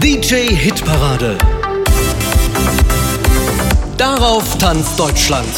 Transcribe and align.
DJ 0.00 0.54
Hitparade. 0.54 1.38
Darauf 3.96 4.58
tanzt 4.58 4.98
Deutschland. 4.98 5.48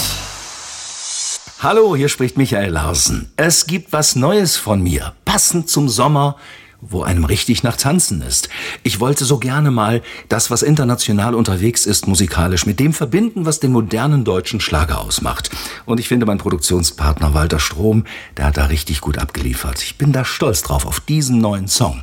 Hallo, 1.61 1.95
hier 1.95 2.09
spricht 2.09 2.37
Michael 2.37 2.73
Larsen. 2.73 3.31
Es 3.37 3.67
gibt 3.67 3.93
was 3.93 4.17
Neues 4.17 4.57
von 4.57 4.83
mir, 4.83 5.13
passend 5.25 5.69
zum 5.69 5.89
Sommer 5.89 6.37
wo 6.81 7.03
einem 7.03 7.25
richtig 7.25 7.63
nach 7.63 7.77
Tanzen 7.77 8.23
ist. 8.23 8.49
Ich 8.83 9.01
wollte 9.01 9.25
so 9.25 9.39
gerne 9.39 9.71
mal 9.71 10.03
das, 10.29 10.51
was 10.51 10.63
international 10.63 11.35
unterwegs 11.35 11.87
ist, 11.87 12.07
musikalisch 12.07 12.67
mit 12.67 12.81
dem 12.81 12.93
verbinden, 12.93 13.47
was 13.47 13.61
den 13.61 13.73
modernen 13.73 14.25
deutschen 14.25 14.61
Schlager 14.61 15.01
ausmacht. 15.01 15.51
Und 15.87 16.01
ich 16.01 16.09
finde, 16.09 16.27
mein 16.27 16.39
Produktionspartner 16.39 17.35
Walter 17.35 17.61
Strom, 17.61 18.05
der 18.37 18.47
hat 18.47 18.57
da 18.57 18.67
richtig 18.67 19.01
gut 19.01 19.19
abgeliefert. 19.19 19.83
Ich 19.83 19.99
bin 19.99 20.13
da 20.13 20.25
stolz 20.25 20.63
drauf, 20.63 20.87
auf 20.87 21.01
diesen 21.01 21.39
neuen 21.39 21.69
Song. 21.69 22.03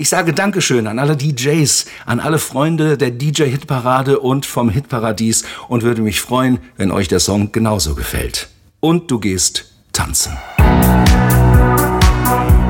Ich 0.00 0.08
sage 0.08 0.32
Dankeschön 0.32 0.86
an 0.86 1.00
alle 1.00 1.16
DJs, 1.16 1.86
an 2.06 2.20
alle 2.20 2.38
Freunde 2.38 2.96
der 2.96 3.10
DJ-Hitparade 3.10 4.20
und 4.20 4.46
vom 4.46 4.70
Hitparadies 4.70 5.44
und 5.68 5.82
würde 5.82 6.02
mich 6.02 6.20
freuen, 6.20 6.60
wenn 6.76 6.92
euch 6.92 7.08
der 7.08 7.18
Song 7.18 7.50
genauso 7.50 7.96
gefällt. 7.96 8.48
Und 8.78 9.10
du 9.10 9.18
gehst 9.18 9.72
tanzen. 9.92 10.38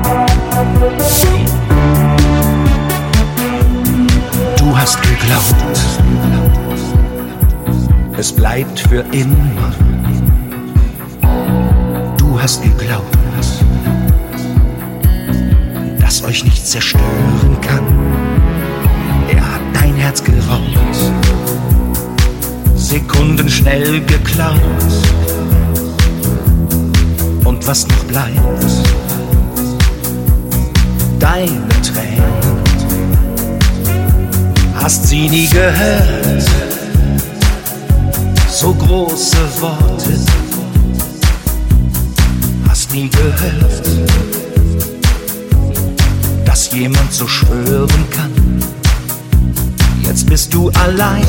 Du 0.03 0.28
bleibt 8.39 8.79
für 8.79 9.03
immer. 9.11 9.73
Du 12.17 12.41
hast 12.41 12.63
geglaubt, 12.63 13.17
dass 15.99 16.23
euch 16.23 16.45
nichts 16.45 16.71
zerstören 16.71 17.57
kann. 17.59 17.83
Er 19.29 19.41
hat 19.41 19.61
dein 19.73 19.93
Herz 19.95 20.23
geraubt, 20.23 20.97
Sekunden 22.75 23.49
schnell 23.49 23.99
geklaut. 24.05 24.61
Und 27.43 27.67
was 27.67 27.85
noch 27.89 28.03
bleibt, 28.05 28.39
deine 31.19 31.67
Tränen. 31.83 32.23
Hast 34.75 35.07
sie 35.07 35.27
nie 35.27 35.47
gehört? 35.47 36.68
So 38.61 38.73
große 38.73 39.37
Worte. 39.61 40.19
Hast 42.67 42.93
nie 42.93 43.09
gehört, 43.09 43.87
dass 46.43 46.69
jemand 46.73 47.13
so 47.13 47.25
schwören 47.25 48.09
kann. 48.11 48.33
Jetzt 50.03 50.25
bist 50.25 50.53
du 50.53 50.69
allein. 50.71 51.25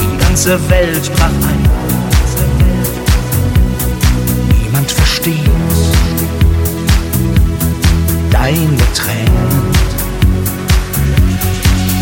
Die 0.00 0.24
ganze 0.24 0.58
Welt 0.70 1.14
brach 1.14 1.26
ein. 1.26 1.68
Niemand 4.58 4.90
versteht 4.90 5.50
deine 8.30 8.92
Tränen. 8.94 9.50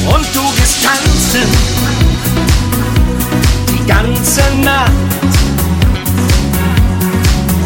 Und 0.06 0.26
du 0.32 0.42
gehst 0.56 0.84
tanzen 0.84 2.07
ganze 3.88 4.42
Nacht. 4.62 4.92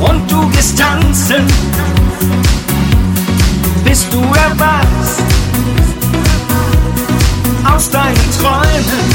Und 0.01 0.31
du 0.31 0.49
gehst 0.51 0.79
tanzen, 0.79 1.47
bis 3.85 4.09
du 4.09 4.21
erwachst 4.21 5.23
aus 7.65 7.91
deinen 7.91 8.31
Träumen, 8.39 9.09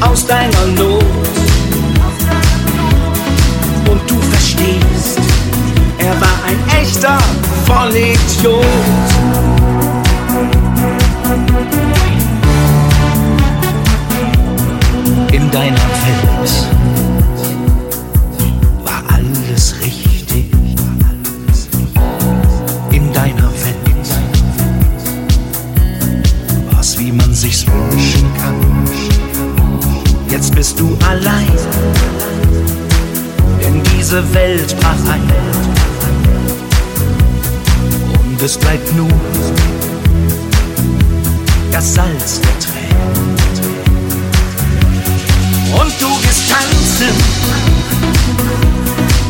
aus 0.00 0.26
deiner 0.26 0.66
Not. 0.76 1.04
Und 3.90 4.10
du 4.10 4.20
verstehst, 4.30 5.18
er 5.98 6.20
war 6.20 6.38
ein 6.46 6.80
echter 6.80 7.18
Vollidiot. 7.66 9.17
War 18.84 19.02
alles 19.12 19.74
richtig. 19.80 20.46
In 22.90 23.12
deiner 23.12 23.50
Welt 23.64 24.08
war's 26.70 26.98
wie 26.98 27.12
man 27.12 27.34
sich's 27.34 27.66
wünschen 27.66 28.30
kann. 28.40 28.54
Jetzt 30.30 30.54
bist 30.54 30.78
du 30.78 30.96
allein, 31.08 31.46
denn 33.62 33.82
diese 33.96 34.22
Welt 34.34 34.76
brach 34.80 35.12
ein 35.12 35.22
und 38.38 38.44
es 38.44 38.56
bleibt 38.56 38.94
nur 38.94 39.08
das 41.72 41.94
Salz 41.94 42.40
der 42.40 42.58
Tränen. 42.60 43.17
Tanzen 46.88 47.14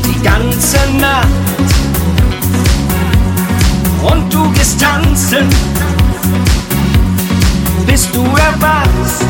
die 0.04 0.22
ganze 0.22 0.78
Nacht. 1.00 1.28
Und 4.02 4.32
du 4.32 4.50
gehst 4.52 4.80
tanzen, 4.80 5.48
bis 7.86 8.10
du 8.12 8.22
erwachst. 8.22 9.24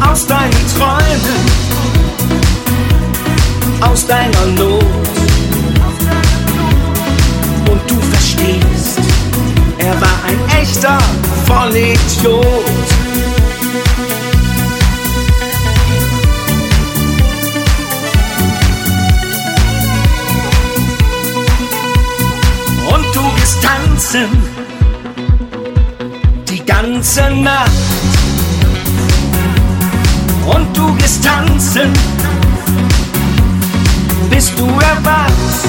Aus 0.00 0.26
deinen 0.26 0.66
Träumen, 0.76 1.42
aus 3.80 4.06
deiner 4.06 4.46
Not. 4.56 4.84
Und 7.70 7.80
du 7.90 8.00
verstehst, 8.10 8.98
er 9.78 10.00
war 10.00 10.18
ein 10.26 10.60
echter 10.60 10.98
Vollidiot. 11.46 13.11
Tanzen. 23.60 24.28
Die 26.48 26.64
ganze 26.64 27.30
Nacht. 27.30 27.70
Und 30.46 30.76
du 30.76 30.94
gehst 30.94 31.24
tanzen, 31.24 31.92
bis 34.30 34.54
du 34.54 34.66
erwachst 34.66 35.66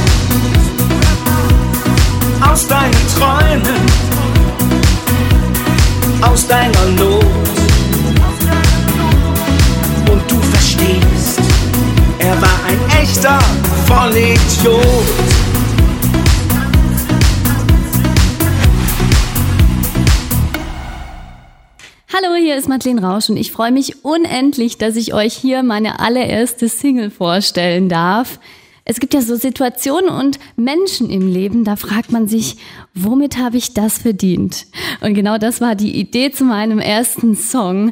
ist 22.64 22.70
Madeleine 22.70 23.02
Rausch 23.02 23.30
und 23.30 23.36
ich 23.36 23.52
freue 23.52 23.74
mich 23.74 24.06
unendlich, 24.06 24.78
dass 24.78 24.96
ich 24.96 25.14
euch 25.14 25.34
hier 25.34 25.64
meine 25.64 26.00
allererste 26.00 26.70
Single 26.70 27.10
vorstellen 27.10 27.90
darf. 27.90 28.40
Es 28.86 29.02
gibt 29.02 29.14
ja 29.14 29.22
so 29.22 29.36
Situationen 29.36 30.10
und 30.10 30.40
Menschen 30.56 31.10
im 31.10 31.28
Leben, 31.28 31.66
da 31.66 31.76
fragt 31.76 32.14
man 32.14 32.30
sich, 32.30 32.56
womit 32.94 33.38
habe 33.38 33.58
ich 33.58 33.74
das 33.74 33.98
verdient? 33.98 34.66
Und 35.02 35.14
genau 35.14 35.38
das 35.38 35.60
war 35.60 35.76
die 35.76 35.94
Idee 36.00 36.32
zu 36.32 36.46
meinem 36.46 36.80
ersten 36.80 37.36
Song. 37.36 37.92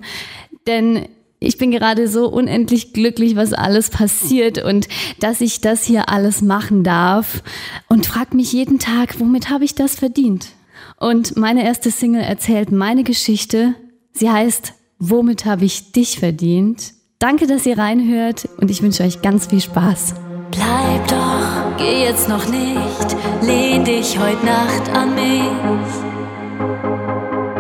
Denn 0.68 1.06
ich 1.42 1.58
bin 1.58 1.72
gerade 1.72 2.08
so 2.08 2.30
unendlich 2.30 2.94
glücklich, 2.94 3.36
was 3.36 3.52
alles 3.52 3.90
passiert 3.90 4.64
und 4.64 4.88
dass 5.20 5.42
ich 5.42 5.60
das 5.60 5.84
hier 5.84 6.08
alles 6.08 6.42
machen 6.42 6.86
darf 6.86 7.44
und 7.90 8.06
frag 8.06 8.34
mich 8.34 8.54
jeden 8.54 8.80
Tag, 8.80 9.20
womit 9.20 9.50
habe 9.50 9.66
ich 9.66 9.76
das 9.76 9.96
verdient? 9.96 10.48
Und 10.96 11.36
meine 11.36 11.66
erste 11.66 11.92
Single 11.92 12.22
erzählt 12.22 12.72
meine 12.72 13.04
Geschichte. 13.04 13.76
Sie 14.14 14.30
heißt, 14.30 14.74
womit 15.00 15.46
habe 15.46 15.66
ich 15.66 15.92
dich 15.92 16.20
verdient? 16.20 16.94
Danke, 17.20 17.48
dass 17.48 17.66
ihr 17.66 17.78
reinhört 17.78 18.48
und 18.58 18.72
ich 18.72 18.82
wünsche 18.82 19.04
euch 19.04 19.22
ganz 19.22 19.48
viel 19.48 19.62
Spaß. 19.62 20.16
Bleib 20.52 21.08
doch, 21.08 21.78
geh 21.78 22.04
jetzt 22.04 22.28
noch 22.28 22.48
nicht, 22.48 23.16
lehn 23.42 23.86
dich 23.86 24.20
heute 24.20 24.46
Nacht 24.46 24.90
an 24.94 25.16
mich. 25.16 25.44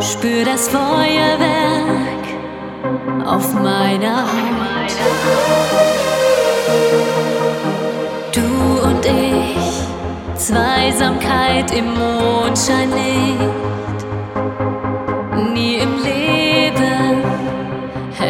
Spür 0.03 0.45
das 0.45 0.68
Feuerwerk 0.68 2.12
auf 3.25 3.53
meiner 3.53 4.24
Haut. 4.24 4.42
Du 8.33 8.88
und 8.88 9.06
ich, 9.06 9.86
Zweisamkeit 10.36 11.71
im 11.71 11.94
Mondschein 11.94 12.89
nicht. 12.89 13.71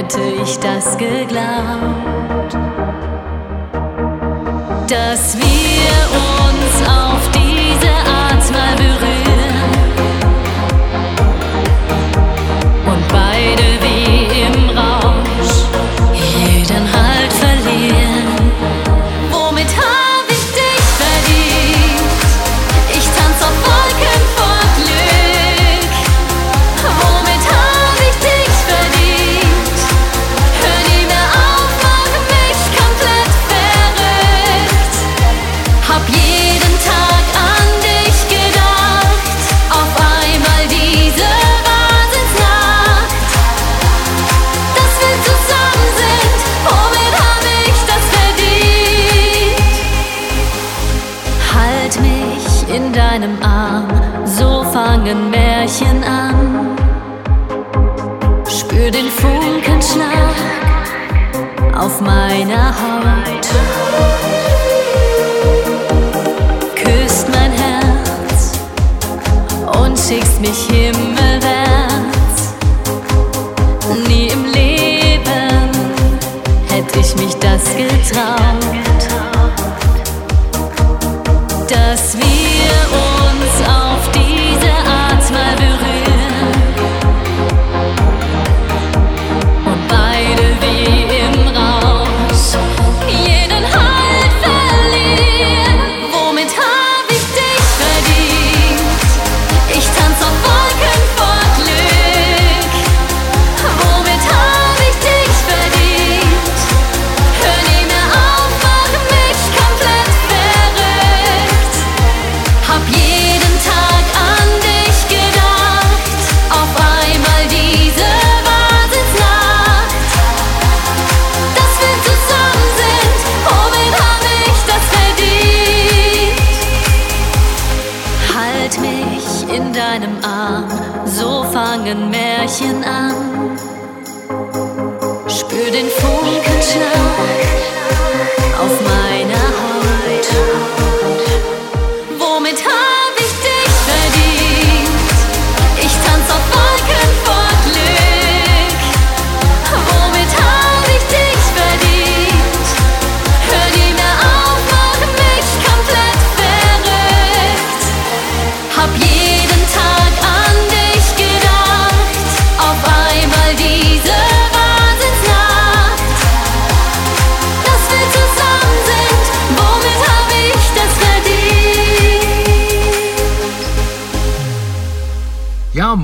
Hätte 0.02 0.22
ich 0.44 0.58
das 0.58 0.98
geglaubt, 0.98 2.54
dass 4.90 5.38
wir 5.38 5.94
uns 6.42 6.90
auf 6.90 7.31
in 52.74 52.94
deinem 52.94 53.42
Arm, 53.42 53.88
so 54.26 54.64
fangen 54.64 55.30
Märchen 55.30 56.04
an. 56.04 56.78
Spür 58.48 58.90
den 58.92 59.10
Funkenschlag 59.10 60.36
auf 61.78 62.00
meiner 62.02 62.70
Haut. 62.70 63.48
Küsst 66.76 67.28
mein 67.30 67.52
Herz 67.52 68.60
und 69.84 69.98
schickst 70.00 70.40
mich 70.40 70.68
himmelwärts. 70.70 72.54
Nie 74.08 74.28
im 74.28 74.46
Leben 74.46 75.70
hätte 76.70 77.00
ich 77.00 77.16
mich 77.18 77.36
das 77.36 77.64
getraut, 77.76 78.91
dass 81.92 82.18
wir 82.18 82.24
uns 82.24 83.11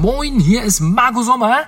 moin, 0.01 0.39
hier 0.39 0.61
ist 0.61 0.79
Marco 0.79 1.23
Sommer. 1.23 1.61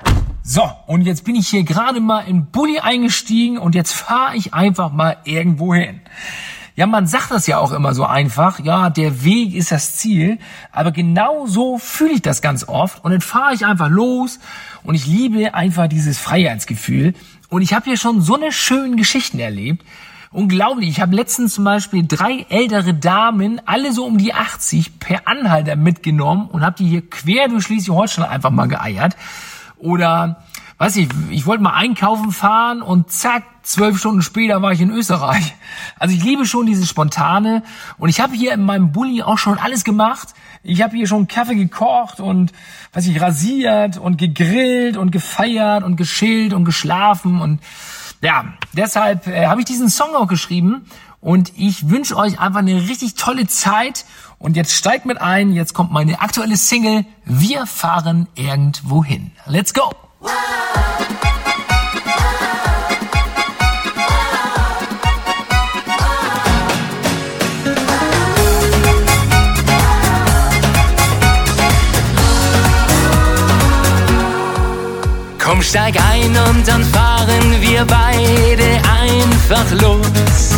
So, 0.43 0.61
und 0.85 1.01
jetzt 1.01 1.23
bin 1.25 1.35
ich 1.35 1.47
hier 1.47 1.63
gerade 1.63 1.99
mal 1.99 2.21
in 2.21 2.45
Bulli 2.45 2.79
eingestiegen 2.79 3.57
und 3.57 3.73
jetzt 3.73 3.91
fahre 3.91 4.35
ich 4.35 4.53
einfach 4.53 4.91
mal 4.91 5.17
irgendwo 5.23 5.73
hin. 5.73 6.01
Ja, 6.75 6.85
man 6.85 7.07
sagt 7.07 7.31
das 7.31 7.47
ja 7.47 7.57
auch 7.57 7.71
immer 7.71 7.95
so 7.95 8.05
einfach, 8.05 8.59
ja, 8.59 8.91
der 8.91 9.23
Weg 9.23 9.55
ist 9.55 9.71
das 9.71 9.95
Ziel, 9.95 10.37
aber 10.71 10.91
genau 10.91 11.47
so 11.47 11.79
fühle 11.79 12.13
ich 12.13 12.21
das 12.21 12.41
ganz 12.41 12.67
oft 12.67 13.03
und 13.03 13.11
dann 13.11 13.21
fahre 13.21 13.55
ich 13.55 13.65
einfach 13.65 13.89
los 13.89 14.39
und 14.83 14.93
ich 14.93 15.07
liebe 15.07 15.55
einfach 15.55 15.87
dieses 15.87 16.19
Freiheitsgefühl 16.19 17.15
und 17.49 17.63
ich 17.63 17.73
habe 17.73 17.85
hier 17.85 17.97
schon 17.97 18.21
so 18.21 18.35
eine 18.35 18.51
schönen 18.51 18.95
Geschichten 18.95 19.39
erlebt. 19.39 19.83
Unglaublich. 20.31 20.89
Ich 20.89 21.01
habe 21.01 21.15
letztens 21.15 21.55
zum 21.55 21.63
Beispiel 21.63 22.05
drei 22.07 22.45
ältere 22.49 22.93
Damen, 22.93 23.59
alle 23.65 23.91
so 23.91 24.05
um 24.05 24.19
die 24.19 24.35
80, 24.35 24.99
per 24.99 25.27
Anhalter 25.27 25.75
mitgenommen 25.75 26.49
und 26.49 26.63
habe 26.63 26.75
die 26.77 26.87
hier 26.87 27.09
quer 27.09 27.47
durch 27.47 27.63
Schleswig-Holstein 27.63 28.25
einfach 28.25 28.51
mal 28.51 28.67
geeiert. 28.67 29.17
Oder, 29.77 30.43
weiß 30.77 30.97
ich, 30.97 31.09
ich 31.31 31.47
wollte 31.47 31.63
mal 31.63 31.73
einkaufen 31.73 32.31
fahren 32.31 32.83
und 32.83 33.11
zack, 33.11 33.43
zwölf 33.63 33.97
Stunden 33.97 34.21
später 34.21 34.61
war 34.61 34.71
ich 34.71 34.81
in 34.81 34.91
Österreich. 34.91 35.55
Also 35.97 36.13
ich 36.13 36.23
liebe 36.23 36.45
schon 36.45 36.67
dieses 36.67 36.87
Spontane 36.87 37.63
und 37.97 38.09
ich 38.09 38.21
habe 38.21 38.35
hier 38.35 38.53
in 38.53 38.63
meinem 38.63 38.91
Bulli 38.91 39.23
auch 39.23 39.39
schon 39.39 39.57
alles 39.57 39.83
gemacht. 39.83 40.35
Ich 40.61 40.83
habe 40.83 40.95
hier 40.95 41.07
schon 41.07 41.27
Kaffee 41.27 41.55
gekocht 41.55 42.19
und, 42.19 42.51
weiß 42.93 43.07
ich, 43.07 43.19
rasiert 43.19 43.97
und 43.97 44.17
gegrillt 44.17 44.95
und 44.95 45.09
gefeiert 45.09 45.83
und 45.83 45.95
geschillt 45.95 46.53
und 46.53 46.65
geschlafen 46.65 47.41
und 47.41 47.61
ja, 48.21 48.45
deshalb 48.73 49.27
äh, 49.27 49.47
habe 49.47 49.61
ich 49.61 49.65
diesen 49.65 49.89
Song 49.89 50.15
auch 50.15 50.27
geschrieben 50.27 50.85
und 51.21 51.53
ich 51.57 51.89
wünsche 51.89 52.15
euch 52.15 52.39
einfach 52.39 52.59
eine 52.59 52.87
richtig 52.87 53.15
tolle 53.15 53.47
Zeit. 53.47 54.05
Und 54.37 54.55
jetzt 54.55 54.73
steigt 54.73 55.05
mit 55.05 55.21
ein, 55.21 55.51
jetzt 55.51 55.73
kommt 55.73 55.91
meine 55.91 56.21
aktuelle 56.21 56.55
Single 56.55 57.05
Wir 57.25 57.65
fahren 57.65 58.27
irgendwo 58.35 59.03
hin. 59.03 59.31
Let's 59.45 59.73
go! 59.73 59.91
Komm, 75.59 75.65
steig 75.65 75.95
ein 76.09 76.37
und 76.47 76.65
dann 76.65 76.85
fahren 76.85 77.59
wir 77.59 77.83
beide 77.83 78.79
einfach 78.87 79.65
los. 79.81 80.51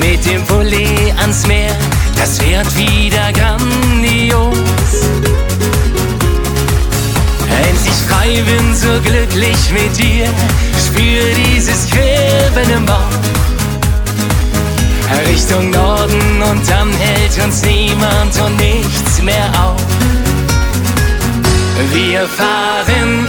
Mit 0.00 0.24
dem 0.24 0.42
Pulli 0.46 1.12
ans 1.20 1.46
Meer, 1.46 1.76
das 2.16 2.40
wird 2.40 2.74
wieder 2.74 3.32
grandios. 3.34 4.56
Endlich 7.68 7.98
frei, 8.08 8.42
bin 8.42 8.74
so 8.74 8.98
glücklich 9.02 9.70
mit 9.70 9.98
dir, 9.98 10.28
spür 10.86 11.24
dieses 11.52 11.86
Kribbeln 11.90 12.78
im 12.78 12.86
Bauch. 12.86 12.96
Richtung 15.28 15.68
Norden 15.70 16.42
und 16.50 16.70
dann 16.70 16.90
hält 16.92 17.44
uns 17.44 17.62
niemand 17.62 18.40
und 18.40 18.56
nichts 18.56 19.20
mehr 19.22 19.50
auf. 19.62 19.87
Wir 21.98 22.28
fahren 22.28 23.28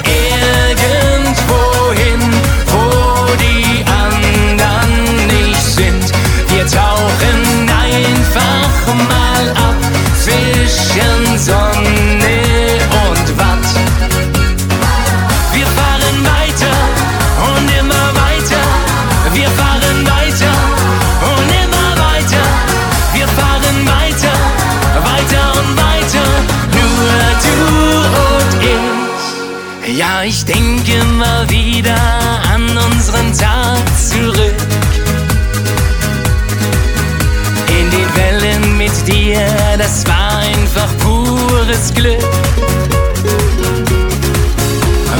pures 41.79 41.93
Glück. 41.93 42.19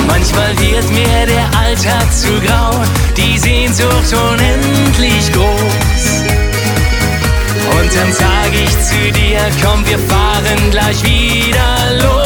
Manchmal 0.07 0.57
wird 0.59 0.89
mir 0.91 1.25
der 1.25 1.59
Alltag 1.59 2.11
zu 2.13 2.27
grau, 2.41 2.71
die 3.15 3.37
Sehnsucht 3.37 4.13
unendlich 4.13 5.31
groß. 5.31 6.23
Und 7.79 7.95
dann 7.95 8.11
sag 8.11 8.51
ich 8.53 8.71
zu 8.81 9.11
dir, 9.11 9.39
komm, 9.63 9.85
wir 9.85 9.99
fahren 9.99 10.71
gleich 10.71 11.03
wieder 11.03 11.75
los. 12.01 12.19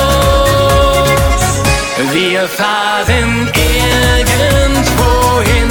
Wir 2.11 2.47
fahren 2.47 3.49
irgendwo 3.53 5.41
hin, 5.41 5.69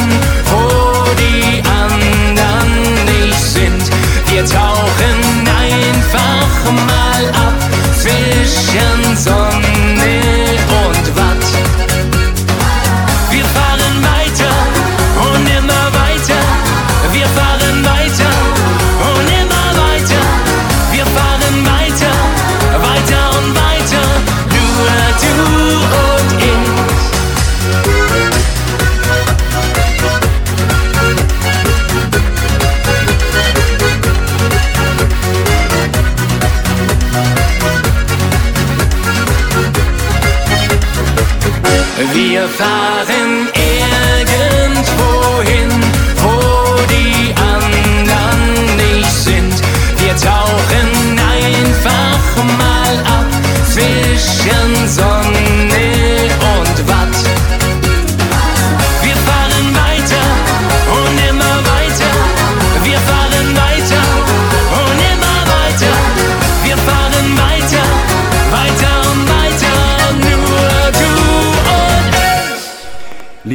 wo 0.50 1.04
die 1.18 1.62
anderen 1.68 2.94
nicht 3.04 3.38
sind. 3.38 3.90
Wir 4.30 4.44
tauchen 4.44 5.48
einfach 5.48 6.72
mal 6.72 7.26
ab 7.46 7.71
Vi 8.04 8.44
känns 8.46 9.24
som 9.24 9.62
ni 9.96 10.41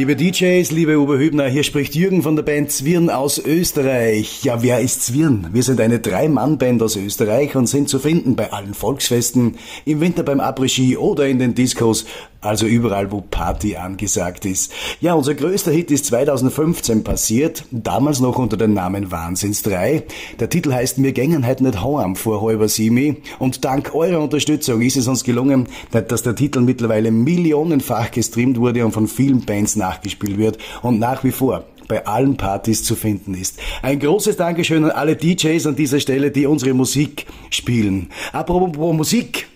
Liebe 0.08 0.32
DJs, 0.32 0.70
liebe 0.70 0.98
Oberhübner, 0.98 1.48
hier 1.48 1.64
spricht 1.64 1.94
Jürgen 1.94 2.22
von 2.22 2.34
der 2.34 2.42
Band 2.42 2.70
Zwirn 2.70 3.10
aus 3.10 3.36
Österreich. 3.36 4.42
Ja, 4.42 4.62
wer 4.62 4.80
ist 4.80 5.04
Zwirn? 5.04 5.50
Wir 5.52 5.62
sind 5.62 5.82
eine 5.82 5.98
Drei-Mann-Band 5.98 6.82
aus 6.82 6.96
Österreich 6.96 7.54
und 7.56 7.66
sind 7.66 7.90
zu 7.90 7.98
finden 7.98 8.34
bei 8.34 8.50
allen 8.50 8.72
Volksfesten, 8.72 9.58
im 9.84 10.00
Winter 10.00 10.22
beim 10.22 10.40
Après-Ski 10.40 10.96
oder 10.96 11.28
in 11.28 11.38
den 11.38 11.54
Discos, 11.54 12.06
also 12.40 12.66
überall, 12.66 13.10
wo 13.10 13.20
Party 13.20 13.76
angesagt 13.76 14.44
ist. 14.44 14.72
Ja, 15.00 15.14
unser 15.14 15.34
größter 15.34 15.70
Hit 15.70 15.90
ist 15.90 16.06
2015 16.06 17.04
passiert, 17.04 17.64
damals 17.70 18.20
noch 18.20 18.38
unter 18.38 18.56
dem 18.56 18.74
Namen 18.74 19.10
Wahnsinns 19.10 19.62
3. 19.62 20.04
Der 20.38 20.48
Titel 20.48 20.72
heißt 20.72 21.02
Wir 21.02 21.12
gängen 21.12 21.44
halt 21.46 21.60
nicht 21.60 21.82
heim 21.82 22.16
vor 22.16 22.42
halber 22.42 22.68
Simi 22.68 23.16
und 23.38 23.64
dank 23.64 23.94
eurer 23.94 24.20
Unterstützung 24.20 24.80
ist 24.82 24.96
es 24.96 25.08
uns 25.08 25.24
gelungen, 25.24 25.66
dass 25.90 26.22
der 26.22 26.34
Titel 26.34 26.60
mittlerweile 26.60 27.10
millionenfach 27.10 28.10
gestreamt 28.10 28.58
wurde 28.58 28.84
und 28.84 28.92
von 28.92 29.08
vielen 29.08 29.44
Bands 29.44 29.76
nachgespielt 29.76 30.38
wird 30.38 30.58
und 30.82 30.98
nach 30.98 31.24
wie 31.24 31.32
vor 31.32 31.64
bei 31.88 32.06
allen 32.06 32.36
Partys 32.36 32.84
zu 32.84 32.94
finden 32.94 33.34
ist. 33.34 33.58
Ein 33.82 33.98
großes 33.98 34.36
Dankeschön 34.36 34.84
an 34.84 34.90
alle 34.90 35.16
DJs 35.16 35.66
an 35.66 35.74
dieser 35.74 35.98
Stelle, 35.98 36.30
die 36.30 36.46
unsere 36.46 36.74
Musik 36.74 37.26
spielen. 37.50 38.10
Apropos 38.32 38.94
Musik. 38.94 39.47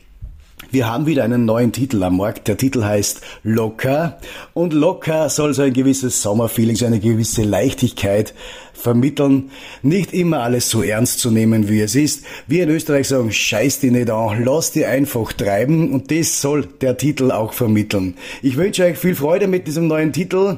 Wir 0.72 0.90
haben 0.90 1.04
wieder 1.04 1.22
einen 1.22 1.44
neuen 1.44 1.70
Titel 1.70 2.02
am 2.02 2.16
Markt. 2.16 2.48
Der 2.48 2.56
Titel 2.56 2.82
heißt 2.82 3.20
Locker. 3.42 4.18
Und 4.54 4.72
Locker 4.72 5.28
soll 5.28 5.52
so 5.52 5.60
ein 5.60 5.74
gewisses 5.74 6.22
Sommerfeeling, 6.22 6.76
so 6.76 6.86
eine 6.86 6.98
gewisse 6.98 7.42
Leichtigkeit 7.42 8.32
vermitteln. 8.72 9.50
Nicht 9.82 10.14
immer 10.14 10.40
alles 10.40 10.70
so 10.70 10.82
ernst 10.82 11.18
zu 11.18 11.30
nehmen, 11.30 11.68
wie 11.68 11.82
es 11.82 11.94
ist. 11.94 12.24
Wir 12.46 12.62
in 12.62 12.70
Österreich 12.70 13.08
sagen, 13.08 13.30
scheiß 13.30 13.80
dich 13.80 13.92
nicht 13.92 14.08
an, 14.08 14.42
lass 14.46 14.72
dich 14.72 14.86
einfach 14.86 15.34
treiben. 15.34 15.92
Und 15.92 16.10
das 16.10 16.40
soll 16.40 16.64
der 16.80 16.96
Titel 16.96 17.32
auch 17.32 17.52
vermitteln. 17.52 18.14
Ich 18.40 18.56
wünsche 18.56 18.84
euch 18.84 18.96
viel 18.96 19.14
Freude 19.14 19.48
mit 19.48 19.66
diesem 19.66 19.88
neuen 19.88 20.14
Titel. 20.14 20.56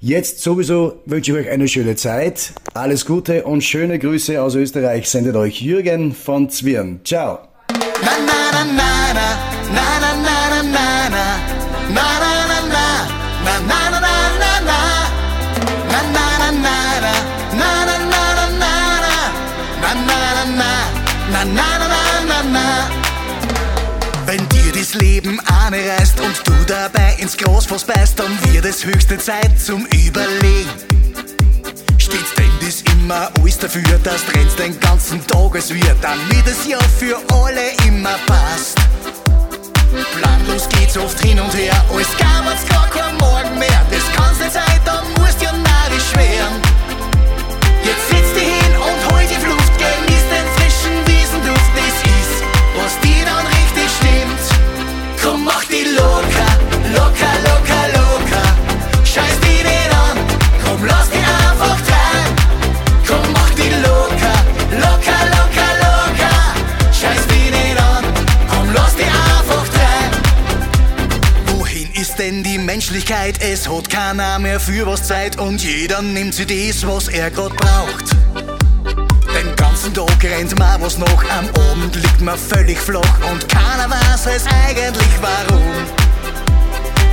Jetzt 0.00 0.40
sowieso 0.40 0.94
wünsche 1.04 1.32
ich 1.32 1.36
euch 1.36 1.50
eine 1.50 1.68
schöne 1.68 1.94
Zeit. 1.96 2.54
Alles 2.72 3.04
Gute 3.04 3.44
und 3.44 3.62
schöne 3.62 3.98
Grüße 3.98 4.42
aus 4.42 4.54
Österreich 4.54 5.10
sendet 5.10 5.36
euch 5.36 5.60
Jürgen 5.60 6.14
von 6.14 6.48
Zwirn. 6.48 7.00
Ciao. 7.04 7.51
Wenn 24.26 24.48
dir 24.48 24.72
das 24.72 24.94
Leben 24.94 25.40
anreißt 25.40 26.20
und 26.20 26.46
du 26.46 26.52
dabei 26.66 27.16
ins 27.18 27.36
Großfass 27.36 27.84
beißt, 27.84 28.18
dann 28.18 28.38
wird 28.44 28.64
es 28.64 28.84
höchste 28.84 29.18
Zeit 29.18 29.60
zum 29.60 29.84
Überlegen. 29.86 30.70
Steht 31.98 32.38
denn 32.38 32.51
das 32.64 32.82
immer 32.92 33.30
alles 33.40 33.58
dafür, 33.58 33.98
dass 34.04 34.24
Trends 34.26 34.54
den 34.56 34.78
ganzen 34.78 35.26
Tag 35.26 35.54
es 35.56 35.72
wird, 35.74 35.96
damit 36.00 36.46
es 36.46 36.66
ja 36.66 36.78
für 36.98 37.18
alle 37.34 37.72
immer 37.86 38.16
passt. 38.26 38.78
Planlos 40.16 40.68
geht's 40.68 40.96
oft 40.96 41.18
hin 41.20 41.40
und 41.40 41.52
her, 41.54 41.74
alles 41.92 42.08
gab's 42.18 42.66
gar 42.68 42.88
kein 42.90 43.16
Morgen 43.16 43.58
mehr. 43.58 43.82
Das 43.90 44.04
kann's 44.14 44.38
nicht 44.38 44.52
sein, 44.52 44.80
dann 44.84 45.04
musst 45.18 45.42
ja 45.42 45.52
narrisch 45.52 46.14
werden. 46.14 46.60
Jetzt 47.84 48.08
sitz 48.08 48.32
dich 48.34 48.44
hin 48.44 48.74
und 48.76 49.12
hol 49.12 49.22
die 49.26 49.44
Luft, 49.44 49.72
genieß 49.78 50.24
den 50.30 50.46
frischen 50.56 50.96
Wiesenduft, 51.06 51.72
das 51.74 51.96
ist, 52.18 52.36
was 52.76 52.92
dir 53.00 53.24
dann 53.24 53.46
richtig 53.58 53.90
stimmt. 53.98 55.22
Komm, 55.22 55.44
mach 55.44 55.64
die 55.64 55.84
locker, 55.96 56.52
locker, 56.94 57.34
locker. 57.44 57.81
Menschlichkeit? 72.72 73.38
Es 73.42 73.68
hat 73.68 73.90
keiner 73.90 74.38
mehr 74.38 74.58
für 74.58 74.86
was 74.86 75.06
Zeit 75.06 75.38
und 75.38 75.62
jeder 75.62 76.00
nimmt 76.00 76.32
sich 76.32 76.46
das, 76.46 76.86
was 76.86 77.08
er 77.08 77.30
grad 77.30 77.54
braucht. 77.54 78.16
Den 79.36 79.54
ganzen 79.56 79.92
Tag 79.92 80.24
rennt 80.24 80.58
man 80.58 80.80
was 80.80 80.96
noch, 80.96 81.22
am 81.36 81.50
Abend 81.70 81.94
liegt 81.96 82.22
man 82.22 82.38
völlig 82.38 82.78
flach 82.78 83.18
und 83.30 83.46
keiner 83.46 83.90
weiß 83.90 84.24
es 84.24 84.46
eigentlich 84.46 85.12
warum. 85.20 85.62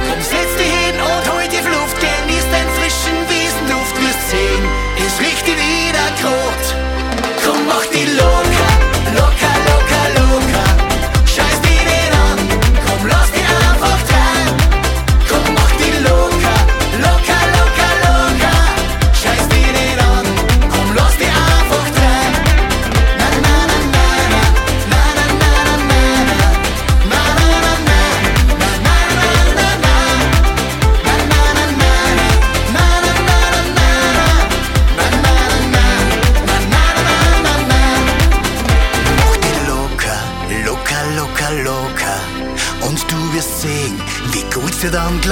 Komm, 0.08 0.22
setz 0.22 0.56
dich 0.58 0.72
hin 0.72 0.96
und 0.96 1.30
hol 1.30 1.44
die 1.52 1.68
Luft, 1.68 1.98
genieß 2.00 2.46
den 2.56 2.70
frischen 2.80 3.20
Wiesenduft, 3.28 3.96
wirst 4.00 4.30
sehen, 4.32 4.64
es 5.06 5.20
riecht 5.20 5.46
dir 5.46 5.58
wieder 5.58 6.08
grad. 6.22 6.64
Komm, 7.44 7.68
mach 7.68 7.86
die 7.88 8.06
locker, 8.16 8.89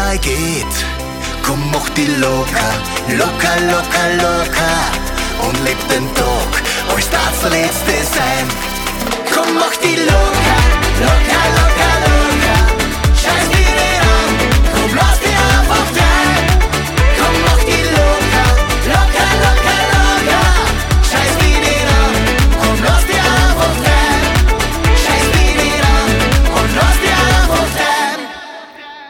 gleich 0.08 0.22
geht. 0.22 0.76
Komm, 1.44 1.60
mach 1.72 1.90
die 1.90 2.06
locker, 2.06 2.72
locker, 3.10 3.56
locker, 3.72 4.10
locker. 4.24 5.48
Und 5.48 5.64
leb 5.64 5.78
den 5.90 6.14
Tag, 6.16 6.64
als 6.94 7.10
der 7.10 7.50
letzte 7.50 7.92
sein. 8.16 8.48
Komm, 9.34 9.54
mach 9.56 9.76
die 9.78 9.96
locker, 9.96 10.60
locker, 11.02 11.50
locker. 11.56 11.67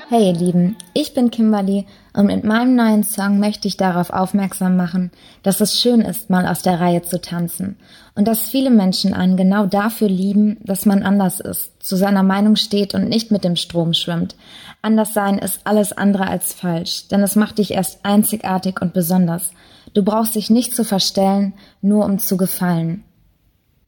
Hey 0.10 0.28
ihr 0.28 0.34
Lieben, 0.34 0.78
ich 0.94 1.14
bin 1.14 1.32
Kimberly 1.32 1.86
und 2.14 2.28
mit 2.28 2.46
meinem 2.46 2.78
neuen 2.78 3.04
Song 3.04 3.40
möchte 3.40 3.68
ich 3.68 3.76
darauf 3.76 4.10
aufmerksam 4.10 4.78
machen, 4.78 5.12
dass 5.44 5.60
es 5.60 5.82
schön 5.82 6.00
ist, 6.00 6.30
mal 6.30 6.48
aus 6.48 6.62
der 6.62 6.80
Reihe 6.80 7.02
zu 7.02 7.20
tanzen 7.20 7.76
und 8.16 8.26
dass 8.26 8.40
viele 8.40 8.70
Menschen 8.70 9.14
einen 9.14 9.36
genau 9.36 9.66
dafür 9.66 10.08
lieben, 10.08 10.60
dass 10.64 10.86
man 10.86 11.04
anders 11.04 11.42
ist, 11.42 11.84
zu 11.84 11.98
seiner 11.98 12.24
Meinung 12.24 12.56
steht 12.56 12.94
und 12.94 13.10
nicht 13.10 13.32
mit 13.32 13.44
dem 13.44 13.58
Strom 13.58 13.94
schwimmt. 13.94 14.38
Anders 14.82 15.14
sein 15.14 15.40
ist 15.40 15.60
alles 15.66 15.92
andere 15.92 16.30
als 16.30 16.54
falsch, 16.54 17.10
denn 17.10 17.22
es 17.22 17.36
macht 17.36 17.58
dich 17.58 17.72
erst 17.72 18.06
einzigartig 18.06 18.82
und 18.82 18.94
besonders. 18.94 19.52
Du 19.94 20.04
brauchst 20.04 20.36
dich 20.36 20.50
nicht 20.50 20.74
zu 20.74 20.86
verstellen, 20.86 21.54
nur 21.82 22.06
um 22.06 22.18
zu 22.18 22.38
gefallen. 22.38 23.04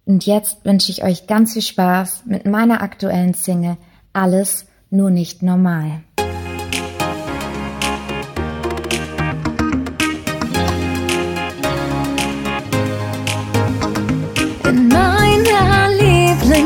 Und 0.06 0.26
jetzt 0.26 0.66
wünsche 0.66 0.92
ich 0.92 1.02
euch 1.02 1.28
ganz 1.28 1.54
viel 1.54 1.62
Spaß 1.62 2.24
mit 2.26 2.46
meiner 2.46 2.82
aktuellen 2.82 3.34
Single 3.36 3.78
Alles 4.12 4.66
nur 4.90 5.12
nicht 5.12 5.44
normal. 5.44 6.02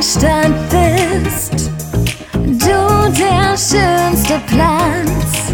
Lieblingsstadt 0.04 0.70
bist. 0.70 1.72
Du 2.34 3.12
der 3.18 3.58
schönste 3.58 4.42
Platz. 4.48 5.54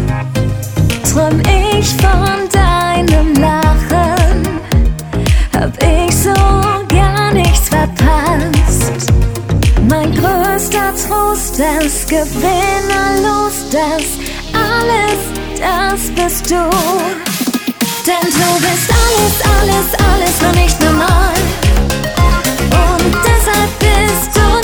Träum 1.12 1.40
ich 1.40 1.86
von 1.96 2.48
deinem 2.50 3.34
Lachen, 3.34 4.60
hab 5.54 5.72
ich 5.82 6.16
so 6.16 6.34
gar 6.88 7.32
nichts 7.32 7.68
verpasst. 7.68 9.12
Mein 9.88 10.12
größter 10.14 10.94
Trost, 10.96 11.58
das 11.58 12.06
Gewinnerlos, 12.06 13.68
das 13.70 14.18
alles, 14.52 15.20
das 15.58 16.10
bist 16.10 16.50
du. 16.50 16.70
Denn 18.06 18.30
du 18.32 18.60
bist 18.60 18.90
alles, 18.90 19.36
alles, 19.60 19.94
alles 20.12 20.40
nur 20.42 20.52
nicht 20.62 20.80
normal. 20.80 21.69
Und 23.80 23.82
deshalb 23.82 24.30
bist 24.30 24.59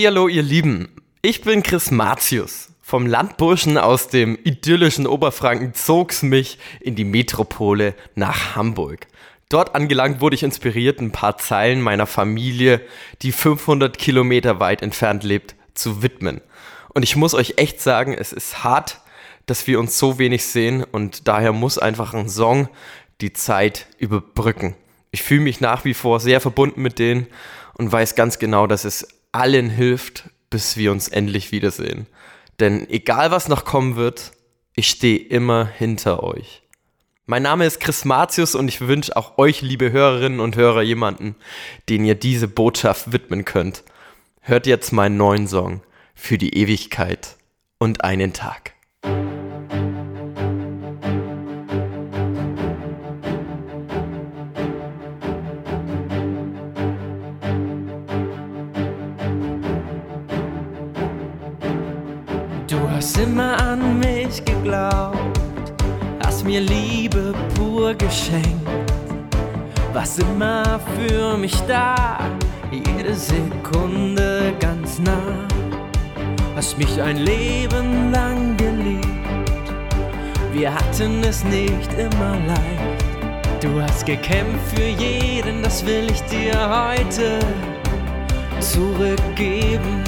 Hallihallo, 0.00 0.28
ihr 0.28 0.42
Lieben. 0.42 0.88
Ich 1.20 1.42
bin 1.42 1.62
Chris 1.62 1.90
Martius. 1.90 2.70
Vom 2.80 3.06
Landburschen 3.06 3.76
aus 3.76 4.08
dem 4.08 4.38
idyllischen 4.44 5.06
Oberfranken 5.06 5.74
zog's 5.74 6.22
mich 6.22 6.56
in 6.80 6.94
die 6.94 7.04
Metropole 7.04 7.94
nach 8.14 8.56
Hamburg. 8.56 9.08
Dort 9.50 9.74
angelangt 9.74 10.22
wurde 10.22 10.36
ich 10.36 10.42
inspiriert, 10.42 11.00
ein 11.00 11.12
paar 11.12 11.36
Zeilen 11.36 11.82
meiner 11.82 12.06
Familie, 12.06 12.80
die 13.20 13.30
500 13.30 13.98
Kilometer 13.98 14.58
weit 14.58 14.80
entfernt 14.80 15.22
lebt, 15.22 15.54
zu 15.74 16.02
widmen. 16.02 16.40
Und 16.94 17.02
ich 17.02 17.14
muss 17.14 17.34
euch 17.34 17.58
echt 17.58 17.82
sagen, 17.82 18.14
es 18.14 18.32
ist 18.32 18.64
hart, 18.64 19.02
dass 19.44 19.66
wir 19.66 19.78
uns 19.78 19.98
so 19.98 20.18
wenig 20.18 20.46
sehen 20.46 20.82
und 20.82 21.28
daher 21.28 21.52
muss 21.52 21.76
einfach 21.76 22.14
ein 22.14 22.30
Song 22.30 22.70
die 23.20 23.34
Zeit 23.34 23.86
überbrücken. 23.98 24.76
Ich 25.10 25.22
fühle 25.22 25.42
mich 25.42 25.60
nach 25.60 25.84
wie 25.84 25.92
vor 25.92 26.20
sehr 26.20 26.40
verbunden 26.40 26.80
mit 26.80 26.98
denen 26.98 27.26
und 27.74 27.92
weiß 27.92 28.14
ganz 28.14 28.38
genau, 28.38 28.66
dass 28.66 28.86
es 28.86 29.19
allen 29.32 29.70
hilft, 29.70 30.24
bis 30.50 30.76
wir 30.76 30.92
uns 30.92 31.08
endlich 31.08 31.52
wiedersehen. 31.52 32.06
Denn 32.58 32.88
egal 32.90 33.30
was 33.30 33.48
noch 33.48 33.64
kommen 33.64 33.96
wird, 33.96 34.32
ich 34.74 34.88
stehe 34.88 35.18
immer 35.18 35.66
hinter 35.66 36.22
euch. 36.22 36.62
Mein 37.26 37.42
Name 37.42 37.64
ist 37.64 37.80
Chris 37.80 38.04
Martius 38.04 38.54
und 38.54 38.68
ich 38.68 38.80
wünsche 38.80 39.16
auch 39.16 39.38
euch, 39.38 39.62
liebe 39.62 39.92
Hörerinnen 39.92 40.40
und 40.40 40.56
Hörer, 40.56 40.82
jemanden, 40.82 41.36
den 41.88 42.04
ihr 42.04 42.16
diese 42.16 42.48
Botschaft 42.48 43.12
widmen 43.12 43.44
könnt. 43.44 43.84
Hört 44.40 44.66
jetzt 44.66 44.92
meinen 44.92 45.16
neuen 45.16 45.46
Song 45.46 45.82
für 46.14 46.38
die 46.38 46.56
Ewigkeit 46.56 47.36
und 47.78 48.02
einen 48.02 48.32
Tag. 48.32 48.72
Hast 63.00 63.16
immer 63.16 63.58
an 63.62 63.98
mich 63.98 64.44
geglaubt 64.44 65.16
hast 66.22 66.44
mir 66.44 66.60
Liebe 66.60 67.32
pur 67.54 67.94
geschenkt, 67.94 68.92
was 69.94 70.18
immer 70.18 70.78
für 70.94 71.38
mich 71.38 71.58
da, 71.66 72.18
jede 72.70 73.14
Sekunde 73.14 74.52
ganz 74.60 74.98
nah. 74.98 75.48
Hast 76.54 76.76
mich 76.76 77.00
ein 77.00 77.16
Leben 77.16 78.12
lang 78.12 78.54
geliebt, 78.58 79.06
wir 80.52 80.74
hatten 80.74 81.24
es 81.24 81.42
nicht 81.44 81.90
immer 81.94 82.36
leicht. 82.48 83.62
Du 83.62 83.80
hast 83.80 84.04
gekämpft 84.04 84.74
für 84.74 84.88
jeden, 84.88 85.62
das 85.62 85.86
will 85.86 86.06
ich 86.10 86.20
dir 86.24 86.52
heute 86.68 87.38
zurückgeben. 88.60 90.04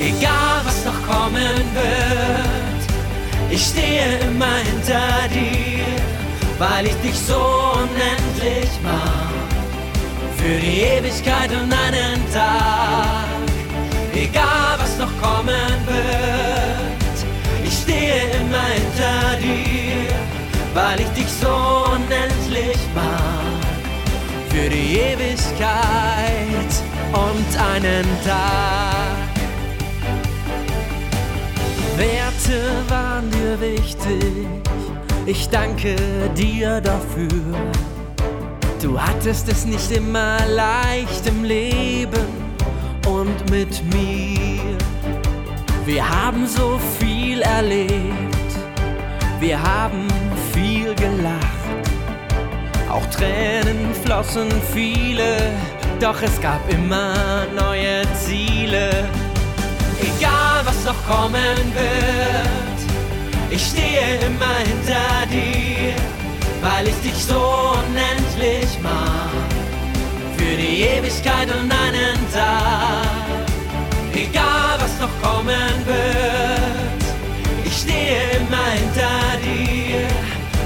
Egal 0.00 0.55
noch 0.86 1.02
kommen 1.02 1.58
wird, 1.74 2.82
ich 3.50 3.66
stehe 3.66 4.18
immer 4.28 4.56
hinter 4.70 5.28
dir, 5.34 5.84
weil 6.58 6.86
ich 6.86 6.96
dich 7.06 7.18
so 7.18 7.40
unendlich 7.82 8.70
mag. 8.82 9.34
Für 10.36 10.58
die 10.60 10.80
Ewigkeit 10.94 11.50
und 11.50 11.72
einen 11.72 12.20
Tag, 12.32 13.26
egal 14.14 14.78
was 14.78 14.96
noch 14.98 15.14
kommen 15.20 15.72
wird, 15.86 17.16
ich 17.64 17.74
stehe 17.82 18.22
immer 18.40 18.68
hinter 18.80 19.36
dir, 19.42 20.14
weil 20.72 21.00
ich 21.00 21.08
dich 21.18 21.30
so 21.42 21.86
unendlich 21.94 22.78
mag. 22.94 23.64
Für 24.50 24.70
die 24.70 24.98
Ewigkeit 24.98 26.72
und 27.12 27.60
einen 27.74 28.06
Tag. 28.24 29.15
Werte 31.96 32.60
waren 32.88 33.30
dir 33.30 33.58
wichtig, 33.58 34.46
ich 35.24 35.48
danke 35.48 35.96
dir 36.36 36.82
dafür. 36.82 37.54
Du 38.82 39.00
hattest 39.00 39.48
es 39.48 39.64
nicht 39.64 39.90
immer 39.90 40.36
leicht 40.46 41.26
im 41.26 41.42
Leben 41.42 42.26
und 43.08 43.50
mit 43.50 43.82
mir. 43.94 44.76
Wir 45.86 46.06
haben 46.06 46.46
so 46.46 46.78
viel 46.98 47.40
erlebt, 47.40 48.52
wir 49.40 49.62
haben 49.62 50.06
viel 50.52 50.94
gelacht, 50.96 51.84
auch 52.90 53.06
Tränen 53.06 53.94
flossen 54.04 54.48
viele, 54.74 55.36
doch 55.98 56.20
es 56.20 56.38
gab 56.42 56.60
immer 56.70 57.46
neue 57.56 58.02
Ziele. 58.14 58.90
Egal 59.98 60.35
noch 60.86 61.06
kommen 61.06 61.74
wird, 61.74 62.78
ich 63.50 63.66
stehe 63.66 64.20
immer 64.24 64.58
hinter 64.58 65.26
dir, 65.28 65.94
weil 66.62 66.86
ich 66.86 66.94
dich 67.02 67.24
so 67.24 67.74
unendlich 67.74 68.78
mag. 68.80 69.32
Für 70.36 70.56
die 70.56 70.82
Ewigkeit 70.82 71.48
und 71.48 71.72
einen 71.72 72.18
Tag, 72.32 73.46
egal 74.14 74.78
was 74.78 75.00
noch 75.00 75.14
kommen 75.28 75.74
wird, 75.86 77.02
ich 77.64 77.76
stehe 77.78 78.20
immer 78.38 78.70
hinter 78.80 79.18
dir, 79.42 80.06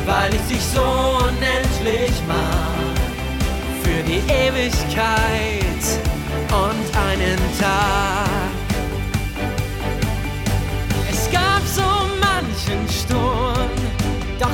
weil 0.04 0.34
ich 0.34 0.54
dich 0.54 0.64
so 0.74 0.84
unendlich 1.28 2.12
mag. 2.28 2.94
Für 3.82 4.02
die 4.02 4.20
Ewigkeit 4.30 5.84
und 6.52 6.98
einen 7.08 7.38
Tag. 7.58 8.29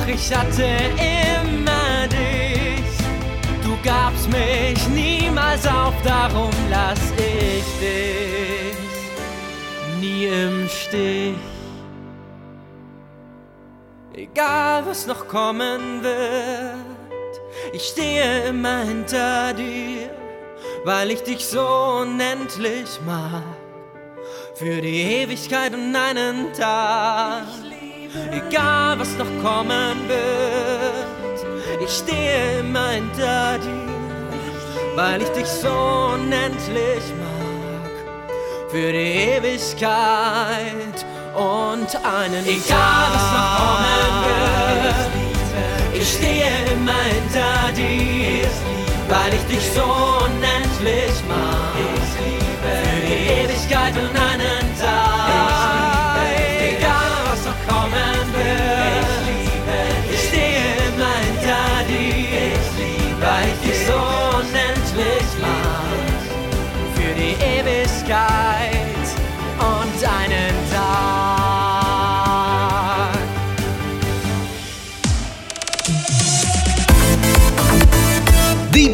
Ich 0.07 0.33
hatte 0.33 0.63
immer 0.63 2.07
dich. 2.07 2.97
Du 3.63 3.77
gabst 3.83 4.27
mich 4.29 4.87
niemals 4.89 5.67
auf, 5.67 5.93
darum 6.03 6.51
lass 6.69 7.11
ich 7.17 7.65
dich 7.79 8.77
nie 9.99 10.25
im 10.25 10.67
Stich. 10.69 11.35
Egal 14.13 14.85
was 14.85 15.05
noch 15.05 15.27
kommen 15.27 16.01
wird, 16.01 17.41
ich 17.73 17.83
stehe 17.83 18.47
immer 18.47 18.83
hinter 18.83 19.53
dir, 19.53 20.09
weil 20.85 21.11
ich 21.11 21.21
dich 21.21 21.45
so 21.45 21.67
unendlich 22.01 22.99
mag 23.05 23.43
für 24.55 24.81
die 24.81 25.01
Ewigkeit 25.21 25.73
und 25.73 25.95
einen 25.95 26.51
Tag. 26.53 27.66
Egal 28.31 28.99
was 28.99 29.11
noch 29.17 29.31
kommen 29.43 30.07
wird, 30.07 31.45
ich 31.83 31.91
stehe 31.91 32.59
immer 32.59 32.89
hinter 32.89 33.57
dir, 33.59 34.95
weil 34.95 35.21
ich 35.21 35.29
dich 35.29 35.47
so 35.47 35.69
unendlich 36.13 37.03
mag. 37.19 37.91
Für 38.69 38.91
die 38.91 39.37
Ewigkeit 39.37 41.05
und 41.35 41.89
einen 42.05 42.45
Egal 42.45 43.07
was 43.13 43.27
noch 43.35 43.49
kommen 43.59 44.11
wird, 44.25 46.01
ich 46.01 46.13
stehe 46.13 46.51
immer 46.73 47.01
hinter 47.15 47.71
dir, 47.75 48.47
weil 49.09 49.33
ich 49.33 49.45
dich 49.55 49.71
so 49.71 49.83
unendlich 50.25 51.15
mag. 51.27 51.56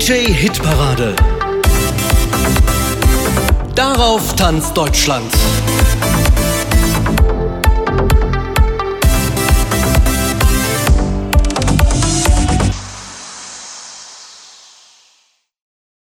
DJ 0.04 0.34
Hitparade. 0.34 1.16
Darauf 3.74 4.36
tanzt 4.36 4.76
Deutschland. 4.76 5.32